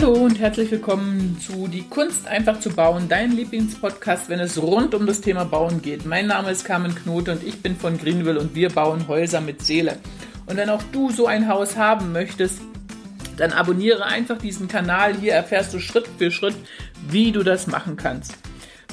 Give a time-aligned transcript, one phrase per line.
[0.00, 4.94] Hallo und herzlich willkommen zu Die Kunst einfach zu bauen, dein Lieblingspodcast, wenn es rund
[4.94, 6.06] um das Thema Bauen geht.
[6.06, 9.62] Mein Name ist Carmen Knote und ich bin von Greenville und wir bauen Häuser mit
[9.62, 9.98] Seele.
[10.46, 12.60] Und wenn auch du so ein Haus haben möchtest,
[13.38, 15.16] dann abonniere einfach diesen Kanal.
[15.16, 16.54] Hier erfährst du Schritt für Schritt,
[17.08, 18.34] wie du das machen kannst.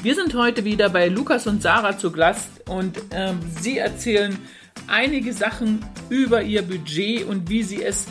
[0.01, 4.39] Wir sind heute wieder bei Lukas und Sarah zu Gast und ähm, sie erzählen
[4.87, 8.07] einige Sachen über ihr Budget und wie sie es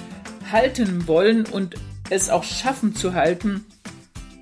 [0.53, 1.75] halten wollen und
[2.11, 3.65] es auch schaffen zu halten,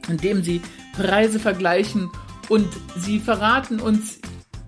[0.09, 0.61] indem sie
[0.95, 2.11] Preise vergleichen
[2.49, 4.19] und sie verraten uns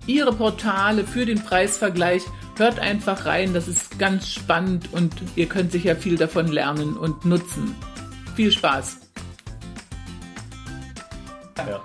[0.07, 2.23] ihre Portale für den Preisvergleich.
[2.57, 7.25] Hört einfach rein, das ist ganz spannend und ihr könnt sicher viel davon lernen und
[7.25, 7.75] nutzen.
[8.35, 8.97] Viel Spaß!
[11.57, 11.83] Ja.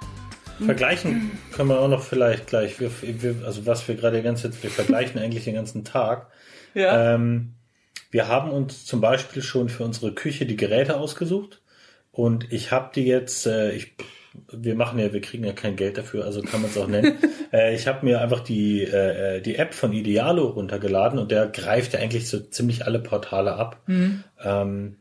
[0.64, 2.78] Vergleichen können wir auch noch vielleicht gleich.
[2.80, 6.28] Wir, wir, also was wir gerade die ganze Zeit, wir vergleichen eigentlich den ganzen Tag.
[6.74, 7.14] Ja.
[7.14, 7.54] Ähm,
[8.10, 11.60] wir haben uns zum Beispiel schon für unsere Küche die Geräte ausgesucht
[12.12, 13.94] und ich habe die jetzt, äh, ich,
[14.52, 17.18] wir machen ja, wir kriegen ja kein Geld dafür, also kann man es auch nennen.
[17.52, 21.92] äh, ich habe mir einfach die, äh, die App von Idealo runtergeladen und der greift
[21.92, 23.80] ja eigentlich so ziemlich alle Portale ab.
[23.86, 24.24] Mhm.
[24.42, 24.96] Ähm,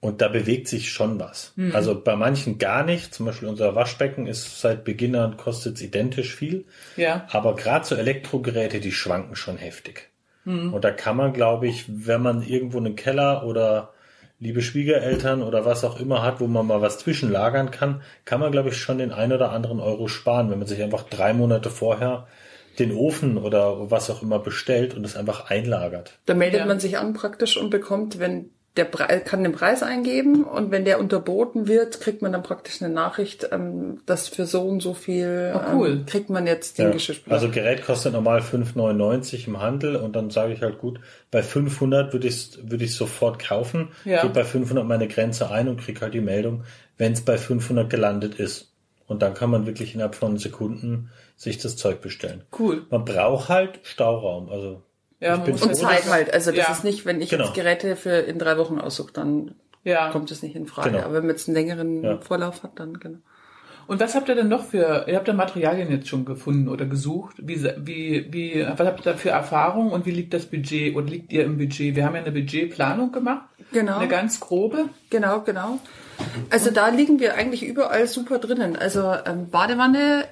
[0.00, 1.52] und da bewegt sich schon was.
[1.56, 1.74] Mhm.
[1.74, 3.14] Also bei manchen gar nicht.
[3.14, 6.64] Zum Beispiel unser Waschbecken ist seit Beginn an kostet identisch viel.
[6.96, 7.26] Ja.
[7.30, 10.09] Aber gerade so Elektrogeräte, die schwanken schon heftig.
[10.50, 10.74] Mhm.
[10.74, 13.92] Und da kann man, glaube ich, wenn man irgendwo einen Keller oder
[14.38, 18.50] liebe Schwiegereltern oder was auch immer hat, wo man mal was zwischenlagern kann, kann man,
[18.52, 21.68] glaube ich, schon den ein oder anderen Euro sparen, wenn man sich einfach drei Monate
[21.70, 22.26] vorher
[22.78, 26.18] den Ofen oder was auch immer bestellt und es einfach einlagert.
[26.24, 26.66] Da meldet ja.
[26.66, 30.84] man sich an praktisch und bekommt, wenn der Preis, kann den Preis eingeben und wenn
[30.84, 34.94] der unterboten wird, kriegt man dann praktisch eine Nachricht, ähm, dass für so und so
[34.94, 35.90] viel oh, cool.
[35.90, 36.92] ähm, kriegt man jetzt den ja.
[36.92, 37.34] Geschirrspüler.
[37.34, 41.00] Also Gerät kostet normal 5,99 im Handel und dann sage ich halt gut,
[41.32, 44.22] bei 500 würde ich würde ich sofort kaufen, ja.
[44.22, 46.62] gebe bei 500 meine Grenze ein und krieg halt die Meldung,
[46.96, 48.72] wenn es bei 500 gelandet ist.
[49.08, 52.44] Und dann kann man wirklich innerhalb von Sekunden sich das Zeug bestellen.
[52.56, 52.86] Cool.
[52.90, 54.84] Man braucht halt Stauraum, also
[55.20, 56.32] ja, und froh, Zeit halt.
[56.32, 56.72] Also das ja.
[56.72, 57.44] ist nicht, wenn ich genau.
[57.44, 59.54] jetzt Geräte für in drei Wochen aussuche, dann
[59.84, 60.10] ja.
[60.10, 60.92] kommt es nicht in Frage.
[60.92, 61.04] Genau.
[61.04, 62.18] Aber wenn man jetzt einen längeren ja.
[62.20, 63.18] Vorlauf hat, dann genau.
[63.86, 66.86] Und was habt ihr denn noch für, ihr habt ja Materialien jetzt schon gefunden oder
[66.86, 67.34] gesucht?
[67.42, 71.06] Wie, wie, wie, was habt ihr da für Erfahrung und wie liegt das Budget oder
[71.06, 71.96] liegt ihr im Budget?
[71.96, 73.48] Wir haben ja eine Budgetplanung gemacht.
[73.72, 73.98] Genau.
[73.98, 74.90] Eine ganz grobe.
[75.10, 75.80] Genau, genau.
[76.50, 78.76] Also da liegen wir eigentlich überall super drinnen.
[78.76, 80.24] Also ähm, Badewanne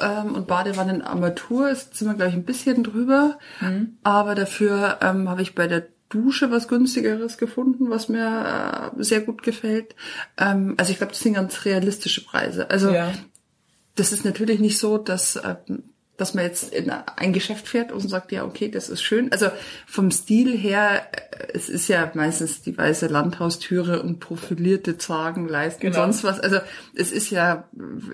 [0.00, 3.38] ähm, und Badewannenarmatur sind wir, glaube ich, ein bisschen drüber.
[3.60, 3.98] Mhm.
[4.02, 9.20] Aber dafür ähm, habe ich bei der Dusche was günstigeres gefunden, was mir äh, sehr
[9.20, 9.94] gut gefällt.
[10.36, 12.68] Ähm, also ich glaube, das sind ganz realistische Preise.
[12.70, 13.12] Also ja.
[13.94, 15.84] das ist natürlich nicht so, dass ähm,
[16.20, 19.32] dass man jetzt in ein Geschäft fährt und sagt, ja, okay, das ist schön.
[19.32, 19.46] Also
[19.86, 25.80] vom Stil her, äh, es ist ja meistens die weiße Landhaustüre und profilierte Zagen, Leisten,
[25.80, 25.96] genau.
[25.96, 26.38] sonst was.
[26.38, 26.58] Also
[26.94, 27.64] es ist ja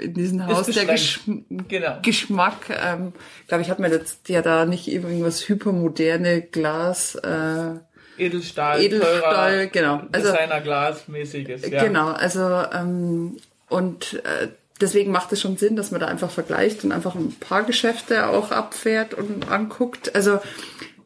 [0.00, 1.20] in diesem Haus der Gesch
[1.68, 1.98] genau.
[2.02, 3.12] Geschmack, ähm,
[3.48, 7.16] glaube ich, hat man jetzt ja da nicht irgendwas hypermoderne Glas.
[7.16, 7.80] Äh,
[8.18, 10.02] Edelstahl, Edelstahl, teurer, genau.
[10.12, 11.84] Also Designer-Glas-mäßiges, ja.
[11.84, 12.40] Genau, also
[12.72, 13.36] ähm,
[13.68, 14.48] und äh,
[14.80, 18.28] deswegen macht es schon Sinn, dass man da einfach vergleicht und einfach ein paar Geschäfte
[18.28, 20.14] auch abfährt und anguckt.
[20.14, 20.40] Also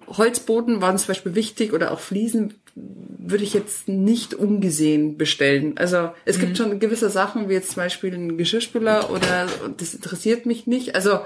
[0.07, 5.77] Holzboden waren zum Beispiel wichtig oder auch Fliesen würde ich jetzt nicht ungesehen bestellen.
[5.77, 6.41] Also es mhm.
[6.41, 10.95] gibt schon gewisse Sachen, wie jetzt zum Beispiel ein Geschirrspüler oder das interessiert mich nicht.
[10.95, 11.21] Also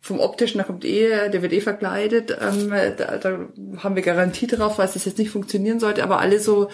[0.00, 4.46] vom optischen, da kommt eh, der wird eh verkleidet, ähm, da, da haben wir Garantie
[4.46, 6.70] drauf, weil es jetzt nicht funktionieren sollte, aber alle so,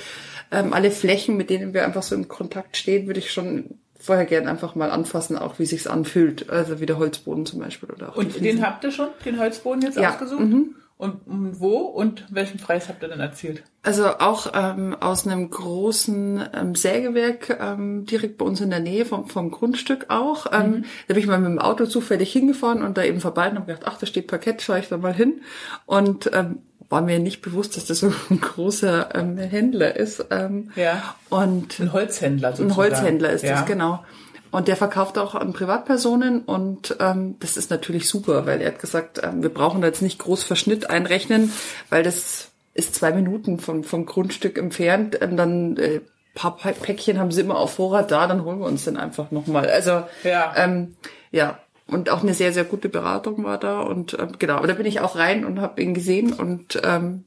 [0.53, 4.25] ähm, alle Flächen, mit denen wir einfach so in Kontakt stehen, würde ich schon vorher
[4.25, 6.51] gern einfach mal anfassen, auch wie sich's anfühlt.
[6.51, 8.17] Also wie der Holzboden zum Beispiel oder auch.
[8.17, 10.11] Und den habt ihr schon, den Holzboden jetzt ja.
[10.11, 10.41] ausgesucht?
[10.41, 10.75] Mhm.
[10.99, 13.63] Und, und wo und welchen Preis habt ihr denn erzielt?
[13.83, 19.05] Also auch ähm, aus einem großen ähm, Sägewerk ähm, direkt bei uns in der Nähe
[19.05, 20.47] vom, vom Grundstück auch.
[20.53, 20.85] Ähm, mhm.
[21.07, 23.67] Da bin ich mal mit dem Auto zufällig hingefahren und da eben vorbei und habe
[23.67, 25.43] gedacht, ach, da steht Parkett, schaue ich da mal hin.
[25.85, 30.27] Und ähm, war mir nicht bewusst, dass das so ein großer ähm, Händler ist.
[30.31, 31.15] Ähm, ja.
[31.31, 32.71] Und ein Holzhändler sozusagen.
[32.71, 33.53] Ein Holzhändler ist ja.
[33.53, 34.05] das, genau.
[34.51, 38.79] Und der verkauft auch an Privatpersonen und ähm, das ist natürlich super, weil er hat
[38.79, 41.53] gesagt, ähm, wir brauchen da jetzt nicht groß Verschnitt einrechnen,
[41.91, 45.19] weil das ist zwei Minuten vom, vom Grundstück entfernt.
[45.21, 46.01] Ähm, dann äh,
[46.37, 49.69] paar Päckchen haben sie immer auf Vorrat da, dann holen wir uns den einfach nochmal.
[49.69, 50.53] Also ja.
[50.57, 50.97] Ähm,
[51.33, 53.81] ja, und auch eine sehr, sehr gute Beratung war da.
[53.81, 57.25] Und ähm, genau, aber da bin ich auch rein und habe ihn gesehen und ähm,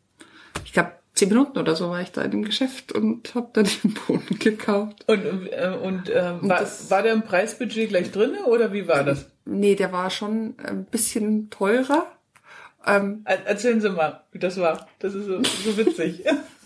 [0.66, 3.68] ich glaube, zehn Minuten oder so war ich da in dem Geschäft und habe dann
[3.84, 5.06] den Boden gekauft.
[5.08, 8.88] Und, äh, und, äh, und war, das, war der im Preisbudget gleich drin oder wie
[8.88, 9.30] war das?
[9.46, 12.06] Nee, der war schon ein bisschen teurer.
[12.86, 14.88] Ähm, Erzählen Sie mal, wie das war.
[15.00, 16.24] Das ist so, so witzig.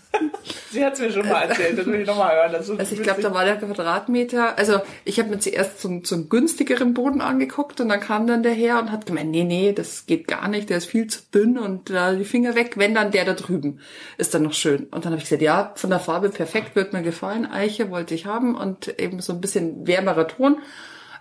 [0.70, 2.54] Sie hat es mir schon mal erzählt, das will ich nochmal hören.
[2.54, 6.28] also ich glaube, da war der Quadratmeter, also ich habe mir zuerst so, so einen
[6.28, 10.06] günstigeren Boden angeguckt und dann kam dann der her und hat gemeint, nee, nee, das
[10.06, 13.12] geht gar nicht, der ist viel zu dünn und äh, die Finger weg, wenn dann
[13.12, 13.80] der da drüben
[14.18, 14.84] ist dann noch schön.
[14.90, 18.14] Und dann habe ich gesagt, ja, von der Farbe perfekt, wird mir gefallen, Eiche wollte
[18.14, 20.58] ich haben und eben so ein bisschen wärmerer Ton.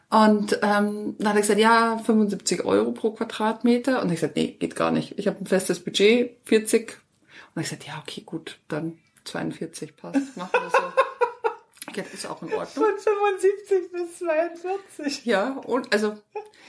[0.09, 3.99] Und ähm, dann hat er gesagt, ja, 75 Euro pro Quadratmeter.
[3.99, 5.17] Und ich gesagt, nee, geht gar nicht.
[5.17, 7.02] Ich habe ein festes Budget, 40.
[7.55, 10.37] Und ich gesagt, ja, okay, gut, dann 42 passt.
[10.37, 10.77] Machen wir so.
[11.95, 12.85] Ja, das ist auch in Ordnung.
[12.85, 15.25] Von 75 bis 42.
[15.25, 16.17] Ja, und also.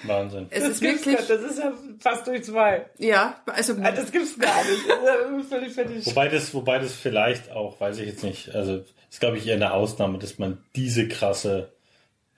[0.02, 0.48] Wahnsinn.
[0.50, 1.16] Es das ist wirklich.
[1.16, 2.90] Das ist ja fast durch zwei.
[2.98, 3.74] Ja, also.
[3.74, 5.48] also das gibt's gar nicht.
[5.48, 6.06] völlig, völlig.
[6.06, 9.54] Wobei das, wobei das vielleicht auch, weiß ich jetzt nicht, also, ist glaube ich eher
[9.54, 11.73] eine Ausnahme, dass man diese krasse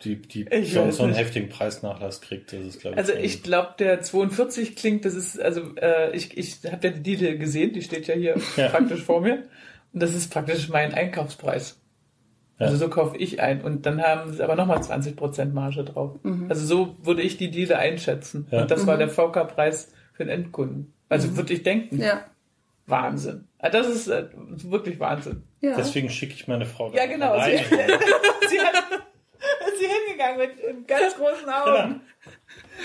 [0.05, 2.53] die, die so, so einen heftigen Preisnachlass kriegt.
[2.53, 6.37] Das ist, glaube ich, also ich glaube, der 42 klingt, das ist, also äh, ich,
[6.37, 8.69] ich habe ja die Diele gesehen, die steht ja hier ja.
[8.69, 9.45] praktisch vor mir.
[9.93, 11.81] Und das ist praktisch mein Einkaufspreis.
[12.59, 12.67] Ja.
[12.67, 13.63] Also so kaufe ich ein.
[13.63, 16.19] Und dann haben sie aber nochmal 20% Marge drauf.
[16.23, 16.47] Mhm.
[16.51, 18.47] Also so würde ich die Diele einschätzen.
[18.51, 18.63] Ja.
[18.63, 18.87] Und das mhm.
[18.89, 20.93] war der VK-Preis für den Endkunden.
[21.09, 21.37] Also mhm.
[21.37, 22.01] würde ich denken.
[22.01, 22.25] Ja.
[22.87, 23.49] Wahnsinn.
[23.59, 25.43] Das ist äh, wirklich Wahnsinn.
[25.61, 25.75] Ja.
[25.77, 27.41] Deswegen schicke ich meine Frau da Ja, genau.
[27.41, 27.57] Sie,
[28.49, 28.85] sie hat
[29.69, 32.01] ist sie hingegangen mit ganz großen Augen.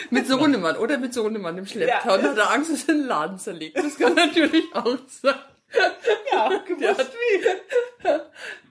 [0.09, 2.15] mit so Sohnemann oder mit so Sohnemann im Schlepptau ja.
[2.15, 3.77] und hat Angst, dass er den Laden zerlegt.
[3.77, 5.35] Das kann natürlich auch sein.
[6.31, 8.19] Ja, gewusst der hat, wie.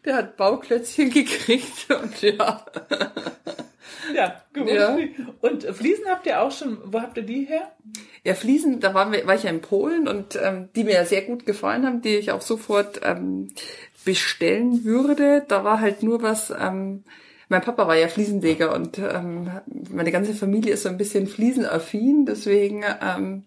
[0.04, 2.64] Der hat Bauklötzchen gekriegt und ja.
[4.14, 4.96] Ja, gewusst ja.
[4.96, 5.14] wie.
[5.40, 7.72] Und Fliesen habt ihr auch schon, wo habt ihr die her?
[8.24, 11.04] Ja, Fliesen, da waren wir, war ich ja in Polen und ähm, die mir ja
[11.04, 13.48] sehr gut gefallen haben, die ich auch sofort ähm,
[14.04, 15.44] bestellen würde.
[15.46, 17.04] Da war halt nur was, ähm,
[17.50, 19.50] mein Papa war ja Fliesenleger und ähm,
[19.90, 23.44] meine ganze Familie ist so ein bisschen fliesenaffin, deswegen ähm,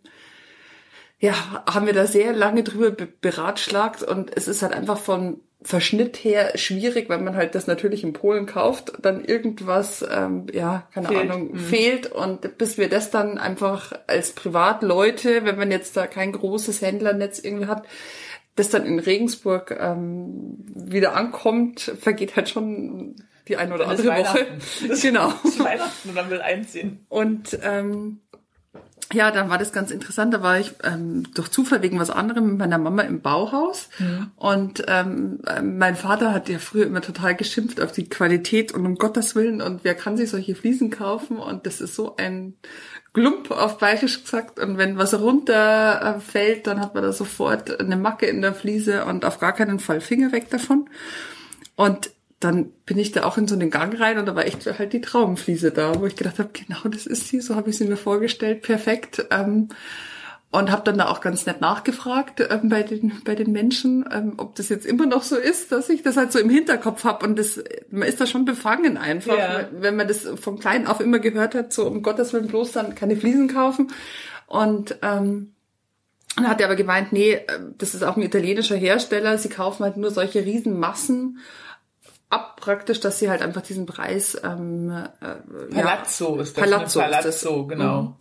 [1.19, 1.33] ja,
[1.71, 6.57] haben wir da sehr lange drüber beratschlagt und es ist halt einfach von Verschnitt her
[6.57, 11.21] schwierig, wenn man halt das natürlich in Polen kauft, dann irgendwas, ähm, ja, keine fehlt.
[11.21, 11.57] Ahnung, mhm.
[11.57, 16.81] fehlt und bis wir das dann einfach als Privatleute, wenn man jetzt da kein großes
[16.81, 17.85] Händlernetz irgendwie hat,
[18.55, 23.15] das dann in Regensburg ähm, wieder ankommt, vergeht halt schon
[23.47, 24.47] die eine oder andere Woche.
[25.01, 25.33] genau.
[25.43, 27.05] Das Weihnachten und dann will einziehen.
[27.09, 28.19] Und ähm,
[29.11, 30.33] ja, dann war das ganz interessant.
[30.33, 33.89] Da war ich ähm, durch Zufall wegen was anderem mit meiner Mama im Bauhaus.
[33.99, 34.31] Mhm.
[34.35, 38.95] Und ähm, mein Vater hat ja früher immer total geschimpft auf die Qualität und um
[38.95, 41.37] Gottes Willen und wer kann sich solche Fliesen kaufen?
[41.37, 42.55] Und das ist so ein
[43.13, 44.59] Glump auf Bayerisch gesagt.
[44.59, 49.23] Und wenn was runterfällt, dann hat man da sofort eine Macke in der Fliese und
[49.23, 50.89] auf gar keinen Fall Finger weg davon.
[51.75, 54.65] Und dann bin ich da auch in so einen Gang rein und da war echt
[54.65, 57.77] halt die Traumfliese da, wo ich gedacht habe, genau das ist sie, so habe ich
[57.77, 59.25] sie mir vorgestellt, perfekt.
[59.31, 59.69] Ähm,
[60.53, 64.33] und habe dann da auch ganz nett nachgefragt ähm, bei den bei den Menschen, ähm,
[64.37, 67.25] ob das jetzt immer noch so ist, dass ich das halt so im Hinterkopf habe
[67.25, 69.67] und das man ist da schon befangen einfach, ja.
[69.71, 72.93] wenn man das von klein auf immer gehört hat, so um Gottes Willen bloß dann
[72.93, 73.91] keine Fliesen kaufen
[74.45, 75.53] und ähm,
[76.35, 77.41] dann hat er aber gemeint, nee, äh,
[77.79, 81.39] das ist auch ein italienischer Hersteller, sie kaufen halt nur solche Riesenmassen
[82.29, 86.63] ab praktisch, dass sie halt einfach diesen Preis ähm, äh, Palazzo ja, ist das.
[86.63, 87.05] Palazzo, ne?
[87.05, 88.01] Palazzo ist das, genau.
[88.01, 88.15] Mhm.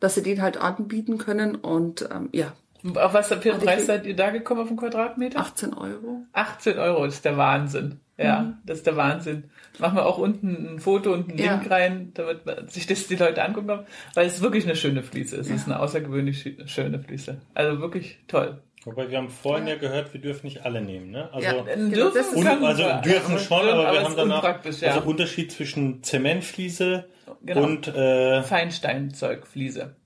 [0.00, 2.52] Dass sie den halt anbieten können und ähm, ja.
[2.96, 5.40] Auf was für einen Preis seid ihr da gekommen auf den Quadratmeter?
[5.40, 6.22] 18 Euro.
[6.34, 8.00] 18 Euro, das ist der Wahnsinn.
[8.16, 8.54] Ja, mhm.
[8.64, 9.44] das ist der Wahnsinn.
[9.78, 11.54] Machen wir auch unten ein Foto und einen ja.
[11.54, 15.02] Link rein, damit man sich das die Leute angucken können, weil es wirklich eine schöne
[15.02, 15.46] Fliese ist.
[15.46, 15.54] Es ja.
[15.56, 17.40] ist eine außergewöhnlich schöne Fliese.
[17.54, 18.60] Also wirklich toll.
[18.84, 21.30] Wobei wir haben vorhin ja, gehört, wir dürfen nicht alle nehmen, ne?
[21.32, 24.92] Also ja, dürfen, un, also dürfen schon, aber, aber wir haben danach ja.
[24.92, 27.06] also Unterschied zwischen Zementfliese
[27.42, 27.62] genau.
[27.62, 29.96] und äh, Feinsteinzeugfliese.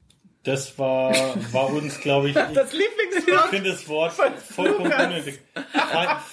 [0.44, 1.12] Das war,
[1.52, 3.44] war uns, glaube ich, das Lieblingswort.
[3.44, 5.40] Ich finde das Wort vollkommen unnötig.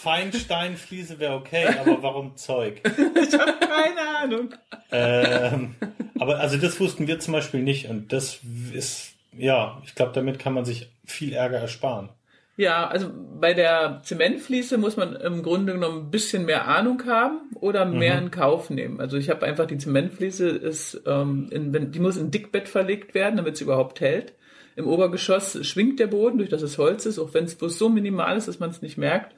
[0.04, 2.82] Feinsteinfliese wäre okay, aber warum Zeug?
[2.86, 4.54] Ich habe keine Ahnung.
[4.92, 5.76] Ähm,
[6.20, 8.40] aber also das wussten wir zum Beispiel nicht und das
[8.72, 12.10] ist, ja, ich glaube, damit kann man sich viel Ärger ersparen.
[12.58, 17.50] Ja, also bei der Zementfliese muss man im Grunde genommen ein bisschen mehr Ahnung haben
[17.56, 18.28] oder mehr mhm.
[18.28, 19.02] in Kauf nehmen.
[19.02, 23.36] Also ich habe einfach die Zementfliese ist, ähm, in, die muss in Dickbett verlegt werden,
[23.36, 24.34] damit sie überhaupt hält.
[24.78, 27.90] Im Obergeschoss schwingt der Boden, durch das es Holz ist, auch wenn es bloß so
[27.90, 29.36] minimal ist, dass man es nicht merkt,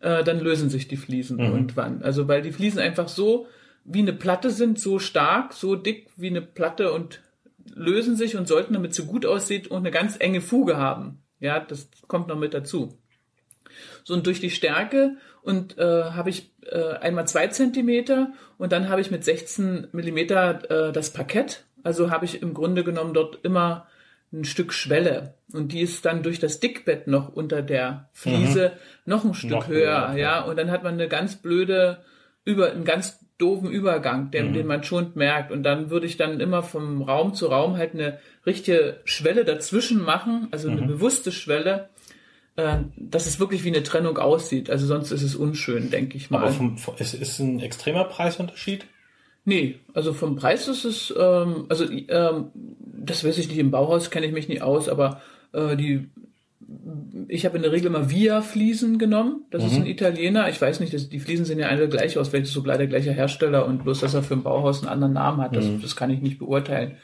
[0.00, 1.44] äh, dann lösen sich die Fliesen mhm.
[1.44, 2.02] irgendwann.
[2.02, 3.46] Also weil die Fliesen einfach so
[3.84, 7.22] wie eine Platte sind, so stark, so dick wie eine Platte und
[7.74, 11.22] lösen sich und sollten, damit sie gut aussieht und eine ganz enge Fuge haben.
[11.40, 12.96] Ja, das kommt noch mit dazu.
[14.04, 18.88] So und durch die Stärke und äh, habe ich äh, einmal zwei Zentimeter und dann
[18.88, 21.64] habe ich mit 16 Millimeter äh, das Parkett.
[21.82, 23.86] Also habe ich im Grunde genommen dort immer
[24.32, 29.10] ein Stück Schwelle und die ist dann durch das Dickbett noch unter der Fliese mhm.
[29.10, 30.40] noch ein Stück noch höher, höher, ja.
[30.42, 32.04] Und dann hat man eine ganz blöde,
[32.44, 34.52] über, einen ganz doofen Übergang, den, mhm.
[34.54, 35.50] den man schon merkt.
[35.52, 40.02] Und dann würde ich dann immer vom Raum zu Raum halt eine richtige Schwelle dazwischen
[40.02, 40.86] machen, also eine mhm.
[40.86, 41.88] bewusste Schwelle,
[42.56, 44.70] äh, dass es wirklich wie eine Trennung aussieht.
[44.70, 46.42] Also sonst ist es unschön, denke ich mal.
[46.42, 48.86] Aber vom, ist, ist ein extremer Preisunterschied?
[49.44, 54.10] Nee, also vom Preis ist es, ähm, also ähm, das weiß ich nicht, im Bauhaus
[54.10, 56.08] kenne ich mich nicht aus, aber äh, die
[57.28, 59.44] ich habe in der Regel mal Via-Fliesen genommen.
[59.50, 59.68] Das mhm.
[59.68, 60.48] ist ein Italiener.
[60.48, 62.28] Ich weiß nicht, das, die Fliesen sehen ja alle gleich aus.
[62.28, 65.14] Vielleicht ist sogar der gleiche Hersteller und bloß, dass er für ein Bauhaus einen anderen
[65.14, 65.82] Namen hat, das, mhm.
[65.82, 66.96] das kann ich nicht beurteilen.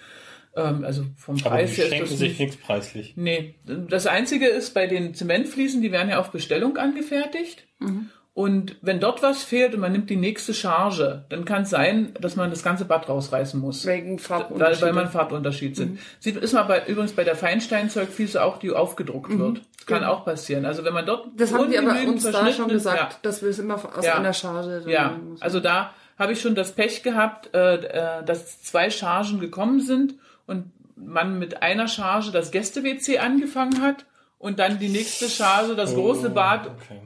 [0.56, 3.14] Ähm, also vom Aber Preis her ist das sich nichts preislich.
[3.16, 7.66] Nee, das Einzige ist bei den Zementfliesen, die werden ja auf Bestellung angefertigt.
[7.78, 8.11] Mhm.
[8.37, 12.12] Und wenn dort was fehlt und man nimmt die nächste Charge, dann kann es sein,
[12.21, 13.87] dass man das ganze Bad rausreißen muss.
[13.87, 14.83] Wegen Farbunterschied.
[14.83, 15.93] Weil, weil man Farbunterschied sind.
[15.93, 15.99] Mhm.
[16.21, 19.38] Sieht, ist mal bei, übrigens bei der Feinsteinzeugfliese auch, die aufgedruckt mhm.
[19.38, 19.61] wird.
[19.78, 20.11] Das kann ja.
[20.11, 20.66] auch passieren.
[20.66, 23.19] Also wenn man dort Das haben die aber uns da schon gesagt, ja.
[23.23, 24.16] dass wir es immer aus ja.
[24.16, 24.85] einer Charge.
[24.87, 29.81] Ja, also da habe ich schon das Pech gehabt, äh, äh, dass zwei Chargen gekommen
[29.81, 30.14] sind
[30.47, 34.05] und man mit einer Charge das Gäste-WC angefangen hat
[34.38, 37.00] und dann die nächste Charge das oh, große Bad okay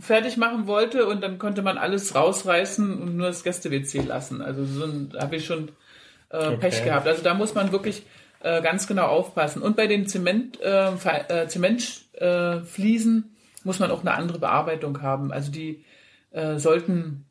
[0.00, 4.40] fertig machen wollte und dann konnte man alles rausreißen und nur das Gäste-WC lassen.
[4.42, 4.86] Also so
[5.18, 5.70] habe ich schon
[6.30, 6.56] äh, okay.
[6.56, 7.06] Pech gehabt.
[7.06, 8.04] Also da muss man wirklich
[8.40, 9.62] äh, ganz genau aufpassen.
[9.62, 15.32] Und bei den Zement, äh, äh, Zementfliesen äh, muss man auch eine andere Bearbeitung haben.
[15.32, 15.84] Also die
[16.30, 17.26] äh, sollten,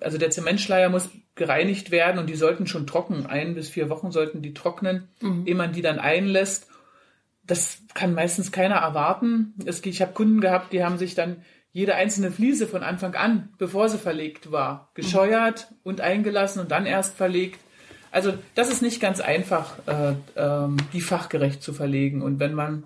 [0.00, 3.26] also der Zementschleier muss gereinigt werden und die sollten schon trocken.
[3.26, 5.46] Ein bis vier Wochen sollten die trocknen, mhm.
[5.46, 6.68] ehe man die dann einlässt.
[7.44, 9.54] Das kann meistens keiner erwarten.
[9.64, 11.42] Es, ich habe Kunden gehabt, die haben sich dann
[11.78, 16.86] jede einzelne Fliese von Anfang an, bevor sie verlegt war, gescheuert und eingelassen und dann
[16.86, 17.60] erst verlegt.
[18.10, 22.20] Also das ist nicht ganz einfach, äh, ähm, die fachgerecht zu verlegen.
[22.20, 22.82] Und wenn man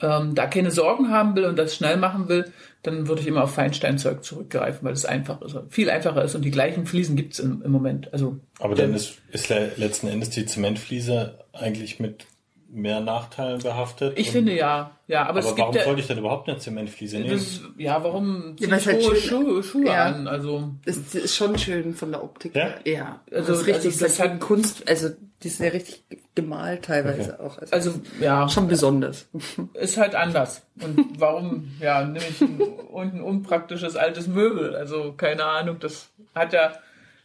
[0.00, 2.50] ähm, da keine Sorgen haben will und das schnell machen will,
[2.82, 6.44] dann würde ich immer auf Feinsteinzeug zurückgreifen, weil es einfach ist, viel einfacher ist und
[6.44, 8.12] die gleichen Fliesen gibt's im, im Moment.
[8.12, 12.26] Also aber dann ist, ist letzten Endes die Zementfliese eigentlich mit
[12.72, 14.18] mehr Nachteilen behaftet.
[14.18, 17.18] Ich finde ja, ja, aber, aber es warum gibt sollte ich denn überhaupt eine Zementfliese
[17.18, 17.32] nehmen?
[17.32, 20.06] Das, ja, warum ja, ziehe ich halt Schuhe, Schuhe ja.
[20.06, 20.26] an?
[20.26, 22.54] Also das ist schon schön von der Optik.
[22.56, 23.20] Ja, ja.
[23.30, 25.10] Also, das ist richtig, also das, hat Kunst, also
[25.42, 26.02] die ist ja richtig
[26.34, 27.42] gemalt teilweise okay.
[27.42, 27.58] auch.
[27.58, 29.28] Also, also ja, schon besonders.
[29.74, 30.62] Ist halt anders.
[30.80, 31.72] Und warum?
[31.80, 32.60] ja, nehme ich ein,
[32.94, 34.74] ein unpraktisches altes Möbel?
[34.74, 35.76] Also keine Ahnung.
[35.80, 36.72] Das hat ja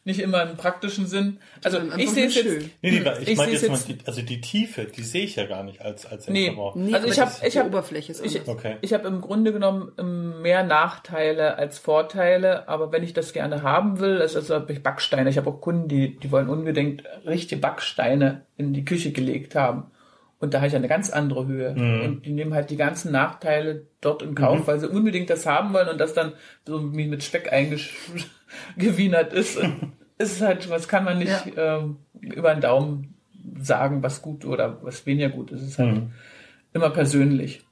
[0.08, 1.40] nicht immer im praktischen Sinn.
[1.66, 2.48] Also ich sehe es jetzt.
[2.82, 5.46] Nee, die, ich, ich meine jetzt, mal, die, also die Tiefe, die sehe ich ja
[5.46, 8.78] gar nicht als als nee, nee, also ich habe ich habe Oberfläche ist ich, okay.
[8.80, 13.64] ich habe im Grunde genommen ähm, mehr Nachteile als Vorteile, aber wenn ich das gerne
[13.64, 15.30] haben will, ist also habe ich Backsteine.
[15.30, 19.92] Ich habe auch Kunden, die die wollen unbedingt richtige Backsteine in die Küche gelegt haben.
[20.40, 21.74] Und da habe ich eine ganz andere Höhe.
[21.74, 22.02] Mhm.
[22.02, 24.68] Und die nehmen halt die ganzen Nachteile dort in Kauf, mhm.
[24.68, 26.32] weil sie unbedingt das haben wollen und das dann
[26.66, 29.58] so wie mit Speck eingewienert ist.
[29.58, 31.78] Und ist halt, was kann man nicht ja.
[31.78, 33.16] ähm, über den Daumen
[33.60, 35.62] sagen, was gut oder was weniger gut ist.
[35.62, 36.12] Es ist halt mhm.
[36.74, 37.64] immer persönlich.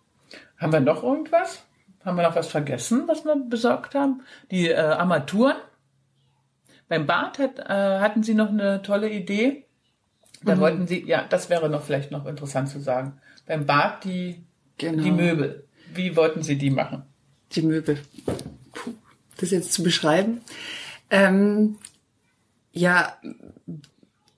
[0.57, 1.65] Haben wir noch irgendwas?
[2.03, 4.21] Haben wir noch was vergessen, was wir besorgt haben?
[4.51, 5.55] Die äh, Armaturen.
[6.87, 9.65] Beim Bad hat, äh, hatten Sie noch eine tolle Idee.
[10.43, 10.59] Da mhm.
[10.59, 13.13] wollten sie, ja, das wäre noch vielleicht noch interessant zu sagen.
[13.47, 14.43] Beim Bad die,
[14.77, 15.01] genau.
[15.01, 15.67] die Möbel.
[15.93, 17.03] Wie wollten Sie die machen?
[17.53, 17.99] Die Möbel.
[18.73, 18.91] Puh,
[19.37, 20.41] das jetzt zu beschreiben.
[21.09, 21.77] Ähm,
[22.75, 23.17] ja,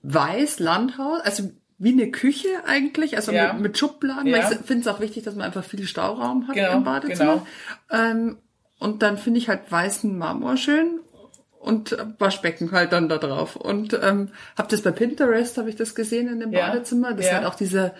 [0.02, 3.52] weiß, Landhaus, also wie eine Küche eigentlich, also ja.
[3.52, 4.26] mit, mit, Schubladen.
[4.26, 4.50] Ja.
[4.50, 7.44] Ich finde es auch wichtig, dass man einfach viel Stauraum hat genau, im Badezimmer.
[7.88, 8.04] Genau.
[8.04, 8.38] Ähm,
[8.78, 11.00] und dann finde ich halt weißen Marmor schön
[11.58, 13.56] und Waschbecken halt dann da drauf.
[13.56, 16.68] Und ähm, habe das bei Pinterest, habe ich das gesehen in dem ja.
[16.68, 17.12] Badezimmer.
[17.12, 17.34] Das ja.
[17.34, 17.92] halt auch diese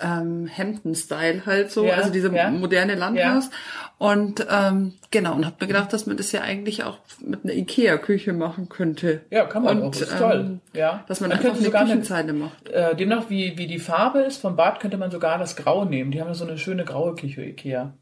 [0.00, 1.94] ähm, Hampton-Style halt so, ja.
[1.94, 2.50] also diese ja.
[2.50, 3.50] moderne Landhaus.
[3.98, 7.54] Und ähm, genau, und habe mir gedacht, dass man das ja eigentlich auch mit einer
[7.54, 9.22] Ikea-Küche machen könnte.
[9.30, 10.40] Ja, kann man und, auch, ist toll.
[10.40, 11.04] Ähm, ja.
[11.06, 12.68] Dass man dann einfach eine Küchenzeile macht.
[12.68, 16.10] Äh, demnach, wie, wie die Farbe ist vom Bad, könnte man sogar das Grau nehmen.
[16.10, 17.94] Die haben ja so eine schöne graue Küche, Ikea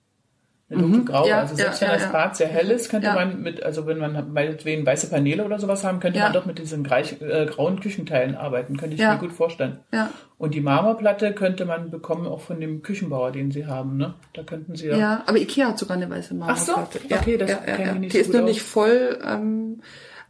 [0.71, 1.25] eine dunkelgraue.
[1.25, 3.87] Mhm, ja, also selbst ja, wenn das Bad sehr hell ist, könnte man mit, also
[3.87, 7.47] wenn man meinetwegen weiße Paneele oder sowas haben, könnte man doch mit diesen greich, äh,
[7.47, 9.81] grauen Küchenteilen arbeiten, könnte ich mir gut vorstellen.
[9.93, 10.11] Ja.
[10.39, 14.15] Und die Marmorplatte könnte man bekommen auch von dem Küchenbauer, den sie haben, ne?
[14.33, 14.97] Da könnten sie ja.
[14.97, 16.73] Ja, aber Ikea hat sogar eine weiße Marmorplatte.
[16.95, 17.17] Ach so?
[17.17, 19.81] Okay, das ja, kenne ich nicht Die so ist noch nicht voll, ähm,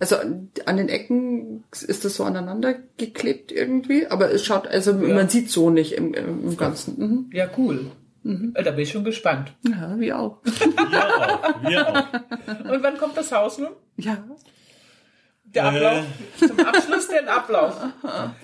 [0.00, 5.28] also an den Ecken ist das so aneinander geklebt irgendwie, aber es schaut, also man
[5.28, 6.98] sieht so nicht im, im Ganzen.
[6.98, 7.30] Mhm.
[7.34, 7.90] Ja, cool.
[8.22, 8.54] Mhm.
[8.54, 9.52] Da bin ich schon gespannt.
[9.62, 10.38] Ja, wir auch.
[10.44, 11.62] wir auch.
[11.62, 12.70] Wir auch.
[12.70, 13.70] Und wann kommt das Haus nun?
[13.96, 14.24] Ja.
[15.44, 16.04] Der Ablauf.
[16.40, 17.76] Äh, zum Abschluss den Ablauf.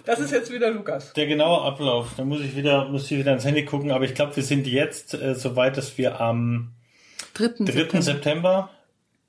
[0.04, 1.12] Das ist jetzt wieder Lukas.
[1.12, 2.14] Der genaue Ablauf.
[2.16, 3.92] Da muss ich wieder, muss ich wieder ins Handy gucken.
[3.92, 6.72] Aber ich glaube, wir sind jetzt äh, so weit, dass wir am
[7.34, 7.48] 3.
[7.58, 7.64] 3.
[7.66, 8.02] September.
[8.02, 8.70] September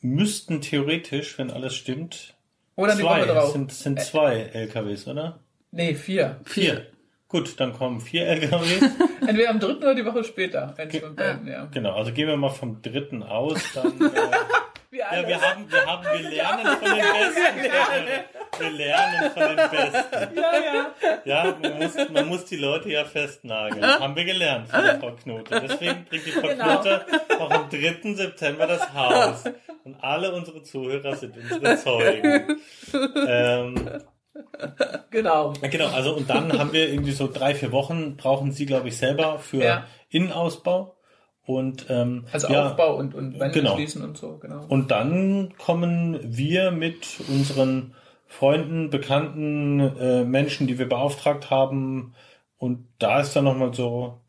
[0.02, 2.36] müssten theoretisch, wenn alles stimmt,
[2.76, 3.52] oder zwei, die Woche drauf.
[3.52, 5.40] Sind, sind zwei LKWs, oder?
[5.72, 6.40] Nee, vier.
[6.46, 6.88] Vier.
[7.30, 8.82] Gut, dann kommen vier LKWs.
[9.28, 10.74] Entweder am dritten oder die Woche später.
[10.90, 11.68] Ge beiden, ja.
[11.74, 13.62] Genau, also gehen wir mal vom dritten aus.
[13.74, 14.12] Dann, äh,
[14.90, 18.60] wir ja, wir haben, wir haben, wir lernen von den Besten.
[18.60, 20.38] Wir lernen von den Besten.
[20.38, 21.22] Ja, ja.
[21.26, 23.86] Ja, man muss, man muss die Leute ja festnageln.
[23.86, 25.62] Haben wir gelernt von der Frau Knote.
[25.68, 26.82] Deswegen bringt die Frau genau.
[26.82, 27.06] Knote
[27.40, 28.14] auch am 3.
[28.14, 29.44] September das Haus.
[29.84, 32.62] Und alle unsere Zuhörer sind unsere Zeugen.
[33.28, 33.76] Ähm,
[35.10, 35.54] Genau.
[35.62, 38.98] Genau, also und dann haben wir irgendwie so drei, vier Wochen brauchen sie, glaube ich,
[38.98, 39.88] selber für ja.
[40.10, 40.96] Innenausbau.
[41.46, 43.76] Und ähm, also ja, Aufbau und, und Wände genau.
[43.76, 44.66] schließen und so, genau.
[44.68, 47.96] Und dann kommen wir mit unseren
[48.28, 52.14] Freunden, Bekannten, äh, Menschen, die wir beauftragt haben.
[52.58, 54.20] Und da ist dann nochmal so,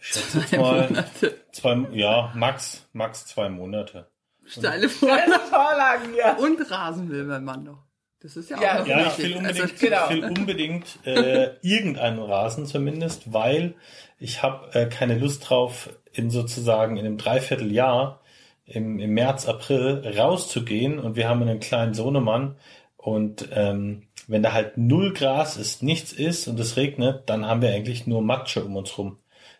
[0.00, 1.04] ich schätze jetzt mal,
[1.50, 4.08] zwei, ja, max, max zwei Monate.
[4.44, 5.22] Steile Vorlagen.
[5.22, 6.36] Steile Vorlagen, ja.
[6.36, 7.87] Und Rasen will mein Mann noch.
[8.20, 10.04] Das ist ja auch ja, ja ich will unbedingt, also, genau.
[10.04, 13.74] ich will unbedingt äh, irgendeinen Rasen zumindest, weil
[14.18, 18.20] ich habe äh, keine Lust drauf, in sozusagen in einem Dreivierteljahr
[18.66, 22.56] im, im März, April rauszugehen und wir haben einen kleinen Sohnemann
[22.96, 27.62] und ähm, wenn da halt null Gras ist, nichts ist und es regnet, dann haben
[27.62, 29.18] wir eigentlich nur Matsche um uns rum.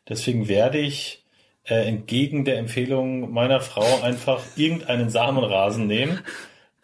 [0.09, 1.25] Deswegen werde ich
[1.65, 6.21] äh, entgegen der Empfehlung meiner Frau einfach irgendeinen Samenrasen nehmen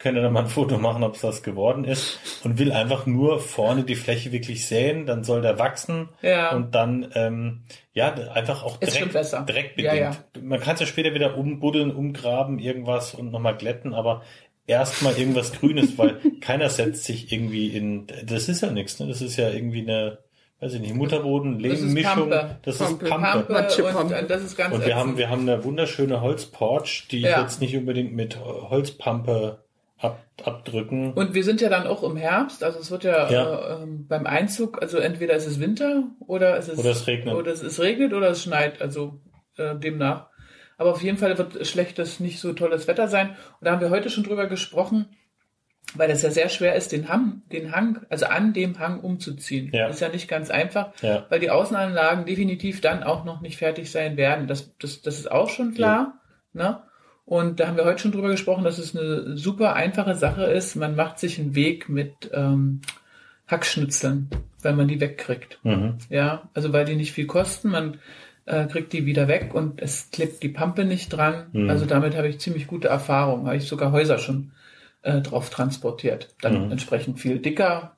[0.05, 3.07] könnt ihr dann mal ein Foto machen, ob es das geworden ist und will einfach
[3.07, 6.55] nur vorne die Fläche wirklich säen, dann soll der wachsen ja.
[6.55, 7.63] und dann ähm,
[7.95, 9.11] ja einfach auch Dreck,
[9.47, 9.79] Dreck bedingt.
[9.79, 10.17] Ja, ja.
[10.43, 14.21] Man kann es ja später wieder umbuddeln, umgraben, irgendwas und nochmal glätten, aber
[14.67, 19.07] erstmal irgendwas Grünes, weil keiner setzt sich irgendwie in das ist ja nichts, ne?
[19.07, 20.19] Das ist ja irgendwie eine
[20.61, 23.07] weiß ich nicht, Mutterboden, Lehmmischung, das ist Pampe.
[23.07, 23.55] Pampe.
[23.55, 23.85] Pampe.
[23.85, 27.31] Und, und, das ist ganz und wir haben, wir haben eine wunderschöne Holzporch, die ja.
[27.31, 29.64] ich jetzt nicht unbedingt mit Holzpampe
[29.99, 31.13] ab, abdrücken.
[31.13, 33.83] Und wir sind ja dann auch im Herbst, also es wird ja, ja.
[33.83, 37.53] Äh, beim Einzug, also entweder ist es Winter oder es ist oder es regnet oder
[37.53, 39.21] es, es regnet oder es schneit, also
[39.57, 40.29] äh, demnach.
[40.77, 43.31] Aber auf jeden Fall wird schlechtes, nicht so tolles Wetter sein.
[43.61, 45.07] Und da haben wir heute schon drüber gesprochen,
[45.95, 49.71] weil es ja sehr schwer ist, den Hang, den Hang, also an dem Hang umzuziehen.
[49.73, 49.87] Ja.
[49.87, 51.27] Das ist ja nicht ganz einfach, ja.
[51.29, 54.49] weil die Außenanlagen definitiv dann auch noch nicht fertig sein werden.
[54.49, 56.21] Das, das, das ist auch schon klar.
[56.55, 56.63] Ja.
[56.63, 56.83] Ne?
[57.27, 60.77] Und da haben wir heute schon drüber gesprochen, dass es eine super einfache Sache ist.
[60.77, 62.83] Man macht sich einen Weg mit ähm,
[63.47, 64.29] Hackschnitzeln,
[64.63, 65.59] weil man die wegkriegt.
[65.63, 65.99] Mhm.
[66.11, 67.71] Ja, also weil die nicht viel kosten.
[67.71, 67.99] Man
[68.45, 71.47] äh, kriegt die wieder weg und es klebt die Pampe nicht dran.
[71.53, 71.71] Mhm.
[71.71, 73.47] Also damit habe ich ziemlich gute Erfahrungen.
[73.47, 74.53] Habe ich sogar Häuser schon
[75.03, 76.35] äh, drauf transportiert.
[76.43, 76.73] Dann mhm.
[76.73, 77.97] entsprechend viel dicker.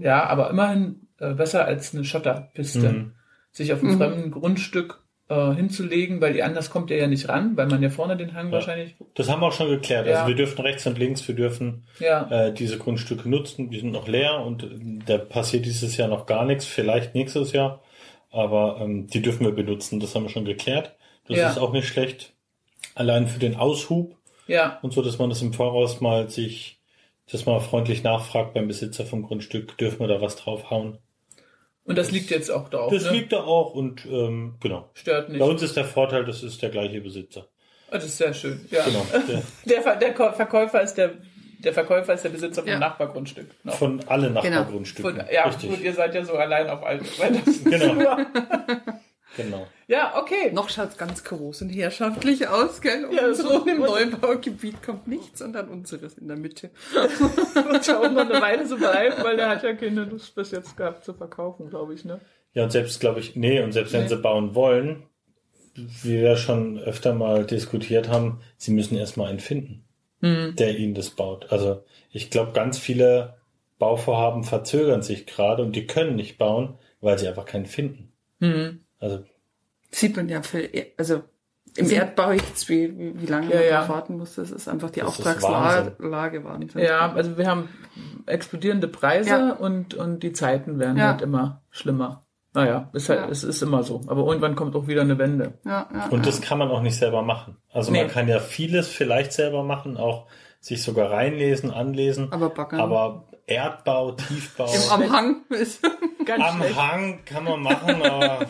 [0.00, 2.92] Ja, aber immerhin äh, besser als eine Schotterpiste.
[2.92, 3.12] Mhm.
[3.52, 3.98] Sich auf einem mhm.
[3.98, 7.90] fremden Grundstück äh, hinzulegen, weil die anders kommt ihr ja nicht ran, weil man ja
[7.90, 8.52] vorne den Hang ja.
[8.52, 8.94] wahrscheinlich.
[9.14, 10.06] Das haben wir auch schon geklärt.
[10.06, 10.16] Also ja.
[10.18, 12.28] Also wir dürfen rechts und links, wir dürfen ja.
[12.30, 14.68] äh, diese Grundstücke nutzen, die sind noch leer und
[15.06, 17.82] da passiert dieses Jahr noch gar nichts, vielleicht nächstes Jahr,
[18.30, 20.94] aber ähm, die dürfen wir benutzen, das haben wir schon geklärt.
[21.28, 22.32] Das ist auch nicht schlecht.
[22.94, 24.14] Allein für den Aushub
[24.46, 24.78] ja.
[24.82, 26.78] und so, dass man das im Voraus mal sich,
[27.30, 30.98] dass man freundlich nachfragt beim Besitzer vom Grundstück, dürfen wir da was draufhauen.
[31.86, 32.92] Und das liegt jetzt auch da auch.
[32.92, 33.12] Das ne?
[33.12, 34.90] liegt da auch und ähm, genau.
[34.94, 35.38] Stört nicht.
[35.38, 37.46] Bei uns ist der Vorteil, das ist der gleiche Besitzer.
[37.88, 38.66] Oh, das ist sehr schön.
[38.70, 38.84] Ja.
[38.84, 39.06] Genau.
[39.64, 41.12] Der, der, der Verkäufer ist der
[41.58, 42.78] der Verkäufer ist der Besitzer vom ja.
[42.78, 43.50] Nachbargrundstück.
[43.64, 43.72] No.
[43.72, 44.42] Von allen genau.
[44.42, 45.12] Nachbargrundstücken.
[45.12, 45.24] Genau.
[45.24, 45.70] Von, ja, Richtig.
[45.70, 47.04] gut, ihr seid ja so allein auf allen.
[47.64, 48.18] genau.
[49.36, 49.66] Genau.
[49.86, 50.50] Ja, okay.
[50.52, 53.04] Noch schaut's ganz groß und herrschaftlich aus, gell?
[53.04, 56.70] Und ja, so im Neubaugebiet kommt nichts und dann unseres in der Mitte.
[57.86, 60.76] Ja auch noch eine Weile so bleiben, weil der hat ja keine Lust bis jetzt
[60.76, 62.20] gehabt zu verkaufen, glaube ich, ne?
[62.52, 64.00] Ja, und selbst, glaube ich, nee, und selbst nee.
[64.00, 65.04] wenn sie bauen wollen,
[65.74, 69.84] wie wir schon öfter mal diskutiert haben, sie müssen erstmal einen finden,
[70.20, 70.56] mhm.
[70.56, 71.52] der ihnen das baut.
[71.52, 73.36] Also ich glaube, ganz viele
[73.78, 78.12] Bauvorhaben verzögern sich gerade und die können nicht bauen, weil sie einfach keinen finden.
[78.38, 78.85] Mhm.
[79.00, 79.24] Also
[79.90, 81.22] sieht man ja für, also
[81.76, 83.88] im Erdbau jetzt, wie, wie, wie lange ja, man ja.
[83.88, 86.82] warten muss, das ist einfach die das Auftragslage Wahnsinn.
[86.82, 87.68] Ja, also wir haben
[88.26, 89.52] explodierende Preise ja.
[89.52, 91.08] und, und die Zeiten werden ja.
[91.08, 92.22] halt immer schlimmer.
[92.54, 94.00] Naja, ist halt, es ist immer so.
[94.06, 95.58] Aber irgendwann kommt auch wieder eine Wende.
[95.66, 97.58] Ja, ja, und das kann man auch nicht selber machen.
[97.70, 98.00] Also nee.
[98.00, 100.26] man kann ja vieles vielleicht selber machen, auch
[100.58, 102.32] sich sogar reinlesen, anlesen.
[102.32, 102.80] Aber backern.
[102.80, 104.66] Aber Erdbau, Tiefbau.
[104.72, 105.80] Im, am Hang ist
[106.24, 106.76] ganz Am schlecht.
[106.76, 108.46] Hang kann man machen, aber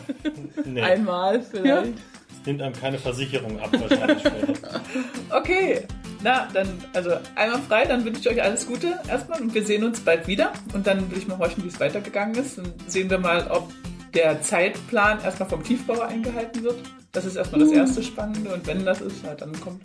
[0.65, 0.81] nee.
[0.81, 1.93] Einmal vielleicht.
[2.31, 4.81] Es nimmt einem keine Versicherung ab wahrscheinlich später.
[5.29, 5.85] Okay,
[6.23, 9.83] Na, dann, also einmal frei, dann wünsche ich euch alles Gute erstmal und wir sehen
[9.83, 10.51] uns bald wieder.
[10.73, 12.57] Und dann will ich mal horchen, wie es weitergegangen ist.
[12.57, 13.71] Und sehen wir mal, ob
[14.15, 16.77] der Zeitplan erstmal vom Tiefbauer eingehalten wird.
[17.17, 18.53] Das ist erstmal das erste Spannende.
[18.53, 19.81] Und wenn das ist, dann kommt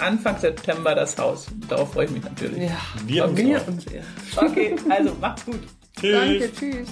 [0.00, 1.48] Anfang September das Haus.
[1.68, 2.62] Darauf freue ich mich natürlich.
[2.62, 4.00] Ja, wir, uns, wir uns, ja.
[4.42, 5.60] Okay, also macht's gut.
[6.00, 6.12] Tschüss.
[6.18, 6.88] Danke, tschüss.